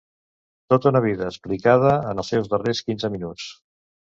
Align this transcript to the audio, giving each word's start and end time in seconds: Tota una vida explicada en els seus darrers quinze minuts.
Tota 0.73 0.89
una 0.93 1.01
vida 1.03 1.27
explicada 1.27 1.91
en 2.13 2.23
els 2.25 2.33
seus 2.35 2.51
darrers 2.55 2.83
quinze 2.89 3.13
minuts. 3.19 3.47